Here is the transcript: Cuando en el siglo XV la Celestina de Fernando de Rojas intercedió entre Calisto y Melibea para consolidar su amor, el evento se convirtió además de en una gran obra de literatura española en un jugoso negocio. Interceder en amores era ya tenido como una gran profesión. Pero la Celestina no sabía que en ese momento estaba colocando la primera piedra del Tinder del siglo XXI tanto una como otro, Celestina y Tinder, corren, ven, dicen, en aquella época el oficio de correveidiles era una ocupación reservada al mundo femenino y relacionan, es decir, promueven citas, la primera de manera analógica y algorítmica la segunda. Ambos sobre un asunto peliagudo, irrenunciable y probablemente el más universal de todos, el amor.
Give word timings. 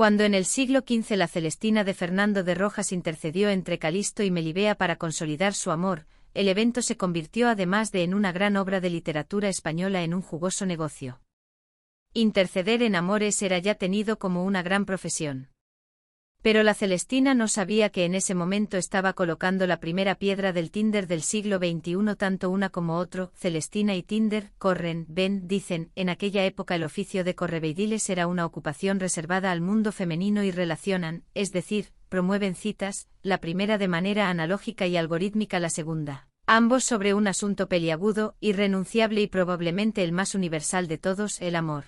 Cuando 0.00 0.24
en 0.24 0.32
el 0.32 0.46
siglo 0.46 0.80
XV 0.80 1.14
la 1.14 1.28
Celestina 1.28 1.84
de 1.84 1.92
Fernando 1.92 2.42
de 2.42 2.54
Rojas 2.54 2.90
intercedió 2.90 3.50
entre 3.50 3.78
Calisto 3.78 4.22
y 4.22 4.30
Melibea 4.30 4.74
para 4.74 4.96
consolidar 4.96 5.52
su 5.52 5.70
amor, 5.70 6.06
el 6.32 6.48
evento 6.48 6.80
se 6.80 6.96
convirtió 6.96 7.50
además 7.50 7.92
de 7.92 8.04
en 8.04 8.14
una 8.14 8.32
gran 8.32 8.56
obra 8.56 8.80
de 8.80 8.88
literatura 8.88 9.50
española 9.50 10.02
en 10.02 10.14
un 10.14 10.22
jugoso 10.22 10.64
negocio. 10.64 11.20
Interceder 12.14 12.82
en 12.82 12.96
amores 12.96 13.42
era 13.42 13.58
ya 13.58 13.74
tenido 13.74 14.18
como 14.18 14.46
una 14.46 14.62
gran 14.62 14.86
profesión. 14.86 15.50
Pero 16.42 16.62
la 16.62 16.72
Celestina 16.72 17.34
no 17.34 17.48
sabía 17.48 17.90
que 17.90 18.06
en 18.06 18.14
ese 18.14 18.34
momento 18.34 18.78
estaba 18.78 19.12
colocando 19.12 19.66
la 19.66 19.78
primera 19.78 20.14
piedra 20.14 20.54
del 20.54 20.70
Tinder 20.70 21.06
del 21.06 21.20
siglo 21.20 21.58
XXI 21.58 22.16
tanto 22.16 22.48
una 22.48 22.70
como 22.70 22.96
otro, 22.96 23.30
Celestina 23.34 23.94
y 23.94 24.02
Tinder, 24.02 24.50
corren, 24.56 25.04
ven, 25.08 25.46
dicen, 25.46 25.90
en 25.96 26.08
aquella 26.08 26.46
época 26.46 26.76
el 26.76 26.84
oficio 26.84 27.24
de 27.24 27.34
correveidiles 27.34 28.08
era 28.08 28.26
una 28.26 28.46
ocupación 28.46 29.00
reservada 29.00 29.50
al 29.50 29.60
mundo 29.60 29.92
femenino 29.92 30.42
y 30.42 30.50
relacionan, 30.50 31.24
es 31.34 31.52
decir, 31.52 31.92
promueven 32.08 32.54
citas, 32.54 33.08
la 33.22 33.38
primera 33.38 33.76
de 33.76 33.88
manera 33.88 34.30
analógica 34.30 34.86
y 34.86 34.96
algorítmica 34.96 35.60
la 35.60 35.68
segunda. 35.68 36.26
Ambos 36.46 36.84
sobre 36.84 37.12
un 37.12 37.28
asunto 37.28 37.68
peliagudo, 37.68 38.34
irrenunciable 38.40 39.20
y 39.20 39.26
probablemente 39.26 40.02
el 40.02 40.12
más 40.12 40.34
universal 40.34 40.88
de 40.88 40.96
todos, 40.96 41.40
el 41.42 41.54
amor. 41.54 41.84